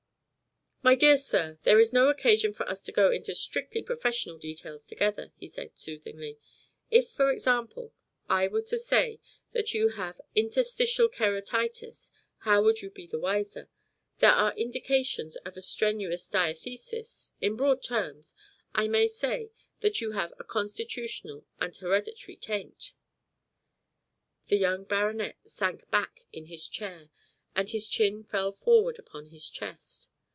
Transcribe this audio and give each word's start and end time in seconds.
"My 0.83 0.95
dear 0.95 1.15
sir, 1.15 1.59
there 1.61 1.79
is 1.79 1.93
no 1.93 2.07
occasion 2.09 2.53
for 2.53 2.67
us 2.67 2.81
to 2.81 2.91
go 2.91 3.11
into 3.11 3.35
strictly 3.35 3.83
professional 3.83 4.39
details 4.39 4.83
together," 4.83 5.31
said 5.47 5.67
he 5.73 5.79
soothingly. 5.79 6.39
"If, 6.89 7.07
for 7.11 7.29
example, 7.29 7.93
I 8.27 8.47
were 8.47 8.63
to 8.63 8.79
say 8.79 9.19
that 9.51 9.75
you 9.75 9.89
have 9.89 10.19
interstitial 10.33 11.07
keratitis, 11.07 12.09
how 12.39 12.63
would 12.63 12.81
you 12.81 12.89
be 12.89 13.05
the 13.05 13.19
wiser? 13.19 13.69
There 14.17 14.31
are 14.31 14.55
indications 14.57 15.35
of 15.45 15.55
a 15.55 15.61
strumous 15.61 16.27
diathesis. 16.27 17.31
In 17.39 17.55
broad 17.57 17.83
terms, 17.83 18.33
I 18.73 18.87
may 18.87 19.07
say 19.07 19.51
that 19.81 20.01
you 20.01 20.13
have 20.13 20.33
a 20.39 20.43
constitutional 20.43 21.45
and 21.59 21.75
hereditary 21.75 22.37
taint." 22.37 22.93
The 24.47 24.57
young 24.57 24.85
baronet 24.85 25.37
sank 25.45 25.91
back 25.91 26.21
in 26.33 26.45
his 26.45 26.67
chair, 26.67 27.11
and 27.55 27.69
his 27.69 27.87
chin 27.87 28.23
fell 28.23 28.51
forwards 28.51 28.97
upon 28.97 29.27
his 29.27 29.47
chest. 29.47 30.07